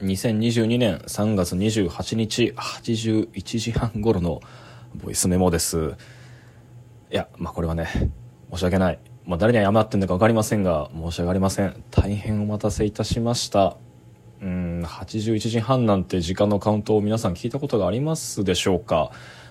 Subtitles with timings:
[0.00, 4.40] 2022年3月28日81時半頃の
[4.94, 5.94] ボイスメモです。
[7.12, 8.10] いやまあこれはね
[8.50, 11.84] 申し訳ない、まあ、誰に謝ってんのか分かりませんが申し訳ありません。
[11.90, 13.76] 大変お待たせいたしました。
[14.40, 19.10] うん81時半なんて時間のカウントを皆さん聞いたことがありますでしょうか。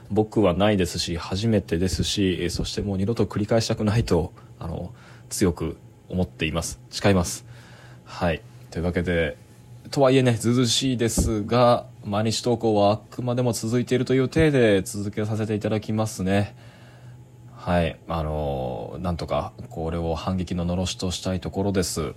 [0.09, 4.91] 僕はないですし初めてですしそしてもう二度と繰り返したくないとあの
[5.29, 5.77] 強く
[6.07, 6.79] 思っています。
[6.89, 7.45] 誓います。
[8.03, 8.41] はい。
[8.71, 9.37] というわけで
[9.91, 16.55] とはいえね、ずずしいですが、毎日投稿はあくまでも続いているという体で続けさせていただきますね。
[17.55, 17.97] はい。
[18.07, 22.13] あのー、なんとか、これを反撃ののろしとしたいところです。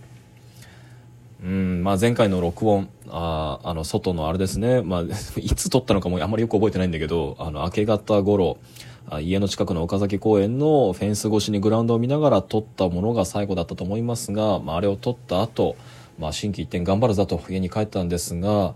[1.43, 5.03] うん、まあ前回の録音、ああの、外のあれですね、まあ、
[5.41, 8.59] いつ撮ったのかもあんまりよく覚えてないんだけど、あの、明け方頃、
[9.23, 15.75] 家の近くの岡崎公園のフェンス越しにグラウンドを見ながら撮ったものが最後だったと思いますが、まあ、あれを撮った後、
[16.19, 18.75] まあ、心機一転頑張るぞと家に帰ったんですが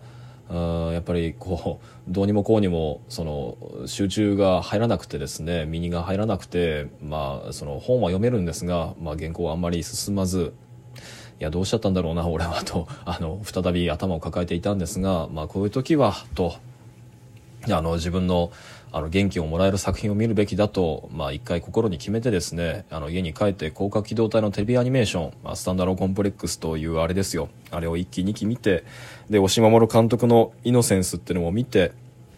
[0.48, 10.52] あやっぱりこう どうにもこうにもその集中が入らなくてですね身が入らなくて、まあ、その本は読めるんですが、まあ、原稿はあんまり進まず
[11.38, 16.54] いやどうしちゃったんだろうな 俺はとあの再び頭を抱えていたんですが、まあ、こういう時はと
[17.68, 18.52] あの自分の
[18.96, 27.50] あの元気をもらえる作品を見るべきだと、まあ、一回心に決めてですねあの家に帰って高架機動隊のテレビアニメーション、まあ、スタンダードコンプレックスというあれですよ。
[27.70, 28.84] あれを1期2期見て
[29.28, 31.92] で押し守監督の「イノセンス」っていうのも見て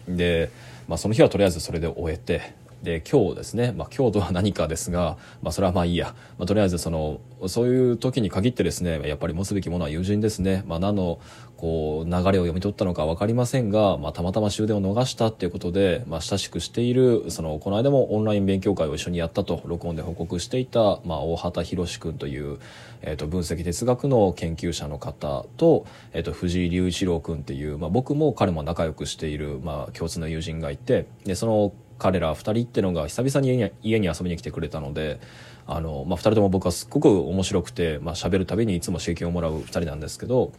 [0.09, 0.51] で、
[0.89, 11.19] まあ、その日はとりあえずそれで終えてで今日ですね、まあ、今日とは何かですが、まあ、それはまあいいや、まあ、とりあえずそのそういう時に限ってですねやっぱり持つべきものは友人ですね、まあ、何の
[11.57, 22.59] こう流れを読み取ったのか分かりませんが、まあ、たまたま終電を逃したっていうことで、まあ、親しくしているそのこの間もオンライン勉強会を一緒にやったと録音で報告していた、まあ、大畑博君という、
[23.01, 35.19] えー、と分析哲学の研究者の方と,、えー、と藤井隆一郎君っていう、まあ、僕も彼も仲良くしている、まあ、共通の友人がいてでその彼ら2人ってのが久々に家に遊びに来てくれたので
[35.67, 40.51] あの、まあ、2人とも僕はすっごく面白くて、まあ、喋るたびにいつも刺激をもらう2人なんですけど、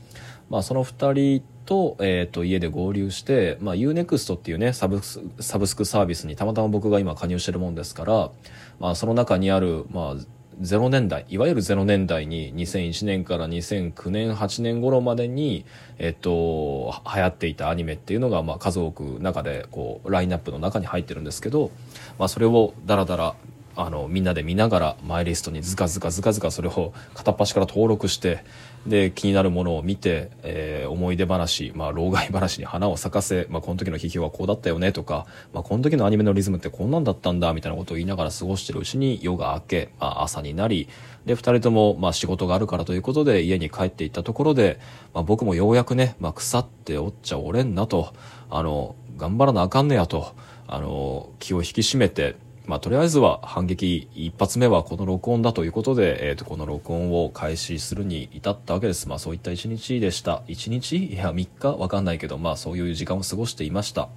[0.48, 8.30] まあ、その2人と,、えー、と家で合流して、まあ、UNEXT っていうねサブスサブスクサービスにたまたま僕が今加入してるもんですから、
[8.78, 15.65] まあ、その中にある、まあ、0年代いわゆる0年代に2001年から2009年8年頃までに、
[15.98, 21.71] えっと、流行っていたアニメっていうのが、まあ、数多く中でこうラインナップの中に入ってるんですけど、
[22.19, 23.34] まあ、それをダラダラ
[23.76, 28.44] あのみんなで見ながらマイリストにずかずかずかずかそれを片っ端から登録して
[28.86, 40.88] で気になるものを見て、えー、思い出話、まあ、老害話に花を咲かせ、まあ、この時の批評はこうだったよねとか、まあ、この時のアニメのリズムってこんなんだったんだみたいなことを言いながら過ごしてるうちに夜が明け、まあ、朝になり
[41.26, 44.80] で2人ともまあ仕事があるからということで家に帰っていったところで、
[45.12, 48.14] まあ、僕もようやくね、まあ、腐っておっちゃおれんなと
[48.48, 50.34] あの頑張らなあかんねやと
[50.66, 52.36] あの気を引き締めて
[52.70, 59.08] まあ、とりあえずは反撃一発目はこの録音だということで、えー、とこの録音を開始するに至ったわけです。
[59.08, 60.44] まあ、そういった一日でした。
[60.47, 61.12] 一日？
[61.12, 61.72] いや、3日？
[61.76, 64.09] わかんないけど、まあ、そういう時間を過ごしていました。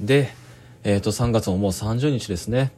[0.00, 0.32] で、
[0.82, 2.72] えっ、ー、と、3月ももう30日ですね。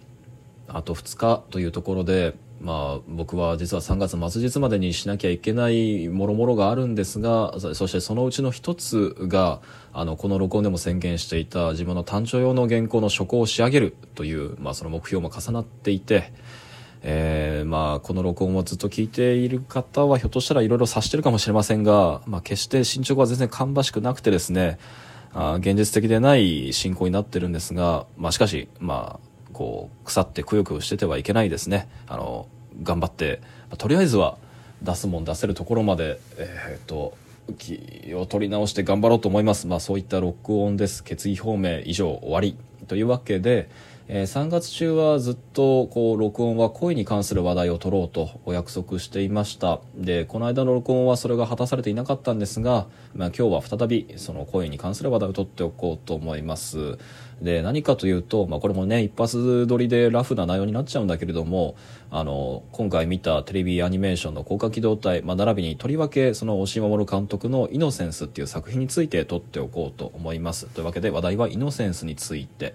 [0.67, 9.61] あと2日というところで、まあ、僕は実は3月末日までにしなきゃいけないもろもろがあるんですがそしてそのうちの一つが
[9.93, 16.33] あのこの録音でも宣言していた自分の単調用の原稿の書稿を仕上げるという、まあ、その目標も重なっていて、
[17.03, 24.79] えーまあ、この録音をずっと聞いている方はひょっとしたらいろいろ察してるかもしれませんが、まあ、決して進捗は全然芳しくなくてですね
[25.35, 31.89] あ現実的でない進行になってるんですが、まあ、しかし、まあ、こう腐ってくよくよしててはいけないですね。
[32.07, 32.49] あの
[32.83, 34.37] 頑張って、まあ、とりあえずは
[34.83, 37.17] 出すもん出せるところまでえー、っと
[37.59, 39.67] 気を取り直して頑張ろうと思います。
[39.67, 41.05] まあそういった録音です。
[41.05, 42.57] 決意表明以上終わり。
[42.89, 43.71] というわけで
[44.09, 49.81] えー、3月中はずっとこう録音は声に関する話題を取ろうとお約束していました。
[49.95, 56.99] でこの間の録音はそれが果たされていなかったんですが、まあ、今日は再びその声に関する話題を取っておこうと思います。
[57.41, 61.75] で何かというと、まあ、これもね一発撮りでラフな内容になっちゃうんだけれども
[62.11, 70.67] あの今回見たテレビアニメーションの高架機動隊、まあ、並びにとりわけその押井守監督の「イノセンス」っていう作品について撮っておこうと思います。
[70.67, 72.75] というわけで話題はイノセンスについて。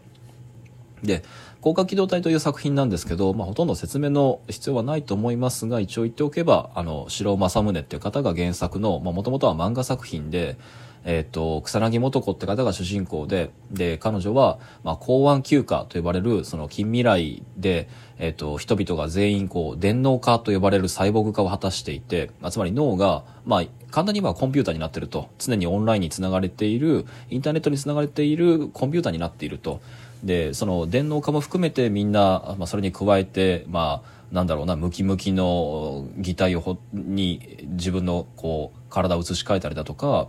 [1.04, 1.24] で
[1.62, 10.58] 高架機動隊という作品なんですけど、まあ、ほとんど説明の必要はないと思いますが一応言っておけばあの城正宗っていう方が原作のまあもともとは漫画作品で、
[11.04, 25.30] えーと、草薙素子って方が主人公でで彼女は、まあ、公安休暇と呼ばれるその近未来で、えーと、人々が全員こう電脳化と呼ばれるサイボーグ化を果たしていて、まあ、つまり脳が、まあ、簡単に言えばコンピューターになってると。
[25.40, 29.82] 常にオンラインにつながれているインターネットにつながれているコンピューターになっていると。
[30.24, 40.28] でその電脳化も含めてみんな、まあ、それに加えてまあなんだろうなムキムキの擬態をに自分のこう体を移し替えたりだとか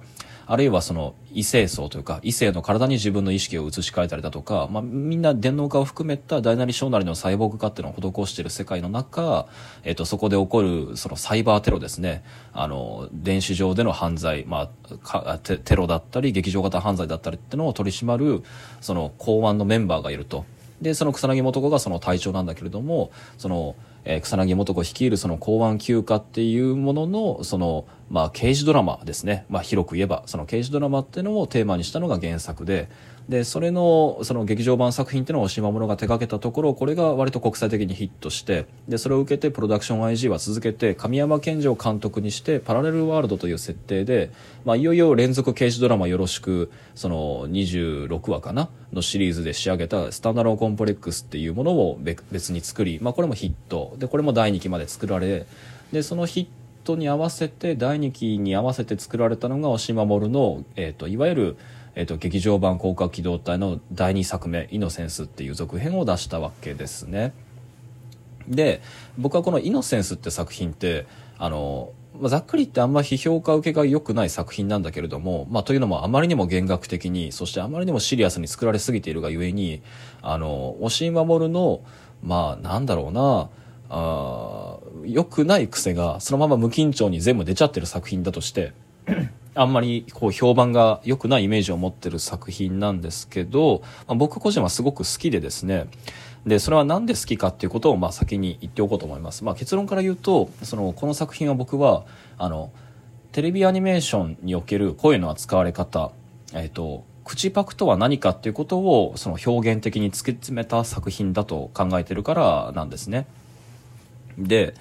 [0.50, 9.46] あるいはその異性層というか異性の体に自分の意識を移し替えたりだとか、まあ、みんな電脳化を含めた大なり小なりのサイボーグ化っていうのを施している世界の中、
[9.84, 12.24] えっと、そこで起こるそのサイバーテロですね
[12.54, 14.70] あの電子上での犯罪、ま
[15.04, 18.42] あ、テテロだったり劇場型犯罪だったりっていうのを取り締まる
[18.80, 20.46] その公安のメンバーがいると。
[20.80, 23.74] でその草薙素子がその隊長なんだけれどもその
[24.10, 29.44] え、草薙素子率いるその公安休暇っていうものの、その、まあ、刑事ドラマですね。
[29.50, 32.88] まあ、広く言えば、その刑事ドラマっていうのをテーマにしたのが原作で、
[33.28, 44.30] で、それの、その劇場版作品っていうのを島村が手掛けたところ、これが割と国際的にヒットして、で、それを受けてプロダクション IG は続けて、神山健二を監督にして、パラレルワールドという設定で、
[44.64, 48.70] まあ、いよいよ連続刑事ドラマよろしく、その26話かな？
[48.92, 52.00] のシリーズで仕上げたスタンダローコンプレックスっていうものを
[52.32, 53.94] 別に作り、まあ、これもヒット。
[53.98, 55.46] で、これも第2期まで作られ、
[55.92, 56.46] で、そのヒッ
[56.86, 61.56] トに合わせて、第2期に合わせて作られたのが、押守の、え、ー、と、いわゆる、
[61.98, 67.32] えーと、劇場版広角機動隊の第2作目「イノセンス」っていう続編を出したわけですね。
[68.46, 68.80] で
[69.18, 71.06] 僕はこの「イノセンス」って作品って
[71.38, 71.90] あの、
[72.20, 79.82] ま、ざっくり言ってあんま批評家受けが良くない作品なんだけれども、まあ、というのもあまりにも弦楽的にそしてあまりにもシリアスに作られすぎているがゆえに
[80.22, 81.80] あの押井守の
[82.22, 83.50] まあなんだろうな
[83.88, 88.72] あ良くない癖がそのまま無緊張に全部出ちゃってる作品だとして
[89.54, 95.86] あんまりこう評判が良くないイメージを持ってる作品なんですけど、まあ、僕個人はすごく好きでですね
[96.46, 102.04] でそれは何で好きかっていうことをまあ先に言っておこうと思います、まあ、結論から言うとそのこの作品は僕は
[102.36, 102.70] あの
[103.32, 106.12] テレビアニメーションにおける声の扱われ方、
[106.54, 113.26] えっ、ー、と口パクとは何かっていうことをその表現的に突き詰めた作品だと考えてるからなんですね
[114.38, 114.74] で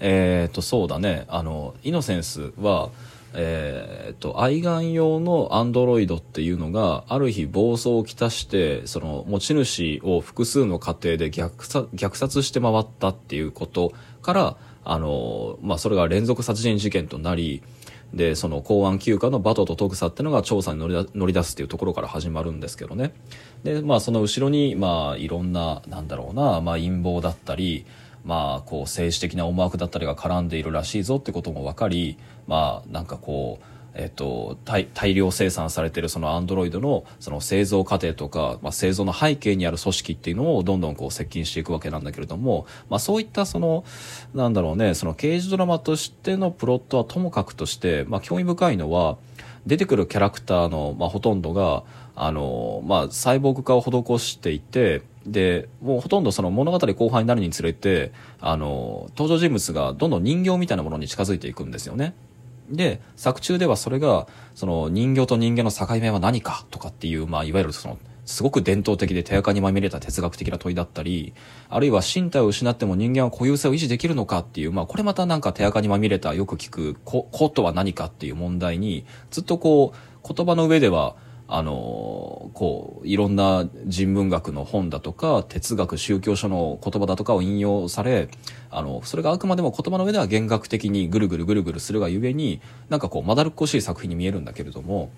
[0.00, 2.90] えっ、ー、とそうだねあのイノセンスは
[3.36, 17.62] えー、っと、愛玩用のアンドロイドっていうのが、ある日暴走をきたして、その持ち主を複数の家庭で虐殺虐殺して回ったっていうことから、あの、まあ、それが連続殺人事件となり、
[18.12, 23.12] で、その公安休暇のバトとトグサってのが調査に乗り乗り出すっていうところから始まるんですけどね。
[23.64, 27.84] で、まあ、その後ろに、まあ、いろんな、なんだろうな、まあ、陰謀だったり、
[28.24, 43.84] まあ、こう政治的な思惑だったりが絡んでいるらしいぞってことも分かり、まあ、なんかこう、えっと、大大量生産されてるそのアンドロイドのその製造過程とか、まあ、製造の背景にある組織っていうのをどんどんこう接近していくわけなんだけれども、まあ、そういったその
[44.34, 49.18] なんだろうねその刑事ドラマとしてのプロットはともかくとして、まあ、興味深いのは
[49.66, 51.84] 出てくるキャラクターの、まあ、ほとんどが
[52.16, 62.14] あの、まあ、サイボーグ化を施していてでもうほとんどその物語後半になるにつれてあの登場人物がどんどん人形みたいなものに近づいていくんですよね。
[62.70, 71.34] で作中ではそれがその人形と人間の境目は何かとかっていう、まあ、いわゆるそのすごく伝統的で手垢にまみれた哲学的な問いだったり
[71.68, 81.16] あるいは身体を失っても人間は固有性を維持できるのかっていう、まあ、これまたなんか手垢にまみれたよく聞く「こ」とは何かっていう問題にずっとこう言葉の上では
[81.46, 88.28] あのこういろんな人文学の本だとか哲学宗教書の言葉だとかを引用され
[88.70, 95.10] あのそれがあくまでも言葉の上では弦楽的にぐるぐるぐるぐるするがゆえになんかこうまだるっこしい作品に見えるんだけれども、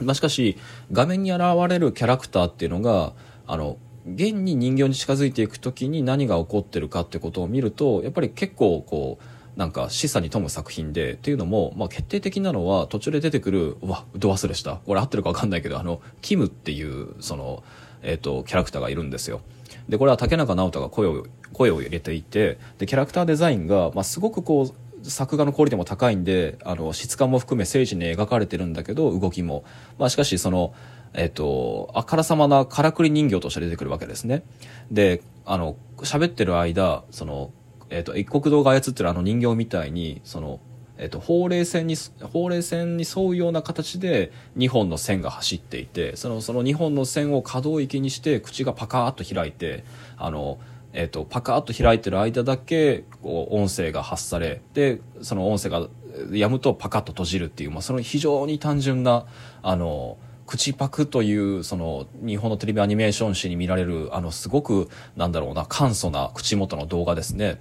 [0.00, 0.58] まあ、しかし
[0.90, 3.12] 画面に現れるキャラクターっていうのが
[3.46, 14.76] あの現に人形に近づいていく時に何が起こってるかってことを見るとやっぱり結構こうなんか示唆に富む作品でっていうのも、まあ、決定的なのは途中で出てくるうわど忘れした。
[14.86, 17.62] これ合ってるか分かんないけどあのキムっていうその、
[18.02, 19.40] えーと、キャラクターがいるんですよ。
[19.88, 24.70] でこれは竹中直人が声を声を入れていてでキャラクターデザインが、まあ、すごくこ
[25.04, 29.64] う作画のクオリティも高いんであの質感も含め誠実に描かれてるんだけど動きも、
[29.98, 30.74] まあ、しかしその
[31.16, 34.42] えっ、と、あからさまなからくり人形として出てくるわけですね。
[34.90, 37.52] で、あの、喋ってる間、その、
[37.90, 40.60] えっ、ー、と、一国道が操ってるあの人形みたいに、その、
[40.98, 41.96] えっ、ー、と、法令線に、
[42.32, 49.84] 法令線に沿うような形で2本の線が走っていて、その、その2本の線を可動域にして、口がパカーッと開いて、
[50.16, 50.58] あの、
[50.92, 55.88] えっ、と、パカッと開いてる間だけ、こう、音声が発され、で、その音声が
[56.32, 59.26] やむとパカッと閉じるっていう、まあ、その非常に単純な、
[59.62, 60.16] あの、
[60.46, 67.60] 口パクというその日本のテレビアニメーション誌に見られるあのすごくなんだろうな簡素な口元の動画ですね。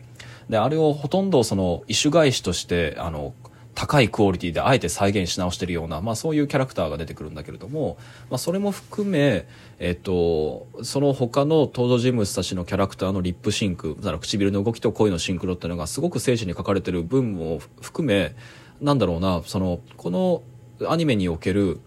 [0.50, 3.34] であれをほとんどその異種返しとしてあの
[3.76, 7.98] 高いクオリティであえて再現し直してるような、まあ、そういうキャラクターが出てくるんだけれども、
[8.30, 9.48] まあ、それも含め、
[9.80, 18.34] えっと、その他の登場人物たちのキャラクターのリップシンク唇の動きと声のシンクロっていうのがすごく精緻に描かれてる分も含め
[18.80, 20.42] なんだろうなそのこの
[20.88, 21.82] アニメにおける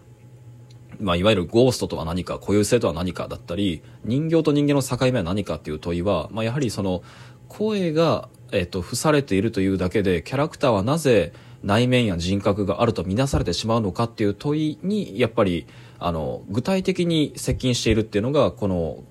[0.99, 7.01] まあ、いわゆるゴーストとは何か固有性とは何かだったり人形と人間の境目は何かっていう問いは、まあ、やはりその
[7.47, 15.67] 声が、えっと、付されているというだけでキャラクターはなぜ内面や人格があると見なされてしまうのかっていう問いにやっぱり
[15.99, 19.03] あの具体的に接近しているっていうのがこの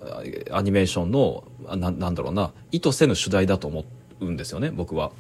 [0.51, 1.45] アニメーションの
[1.77, 3.85] ななんだろうな意図せぬ主題だと思
[4.21, 5.13] うんですよね僕は。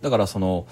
[0.00, 0.66] だからその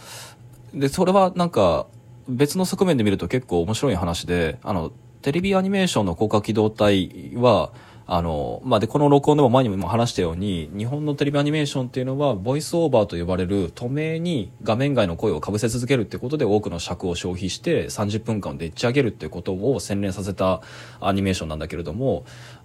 [0.72, 1.86] でそれはなんか
[2.28, 7.70] 別の側面で見ると結構面白い話であのテレビアニメーションの広角機動隊は
[8.12, 20.60] あの、まあ、で、この録音でも前にも話したように、日本のテレビアニメーションっていうのは、ボイスオーバーと呼ばれる透明に画面外の声をかぶせ続けるってことで多くの尺を消費して30分間でっち上げるってことを洗練させた
[21.00, 22.24] アニメーションなんだけれども、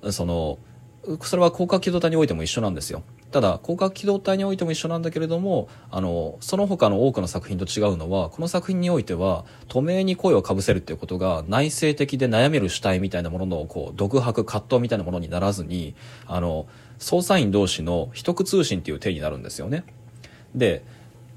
[0.10, 0.58] その、
[1.22, 3.04] それは広角機動隊においても一緒なんですよ。
[3.32, 15.96] ただ広角機動隊においても一緒なんだけれどもあのその他の多くの作品と違うのはこの作品においては透明に声をかぶせるっていうことが内省的で悩める主体みたいなもののこう独白葛藤みたいなものにならずに
[16.28, 16.66] あの
[17.00, 19.84] 捜査員同士の秘匿通信っていう体になるんですよね。
[20.54, 20.84] で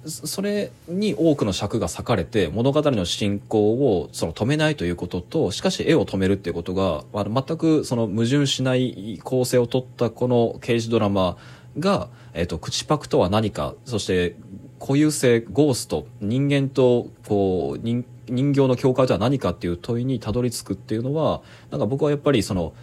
[0.07, 11.37] それに多くの尺が割かれて物語の進行をその止めないということとしかし絵を止めるっていうことが、全くその矛盾しない構成を取ったこの刑事ドラマ
[11.79, 14.37] が、えっ、と、口パクとは何かそして
[14.81, 22.75] 固有性ゴースト人間とこう人人形の境界とは何かっていう問いにたどり着くっていうのはなんか僕はやっぱりその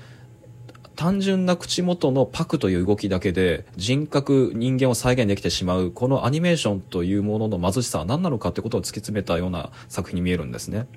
[0.95, 10.87] 単純な口元のパクという動きだけで人格人間を再現できてしまうこのアニメーションというものの貧しさは何なのかってことを突き詰めたような作品に見えるんですね。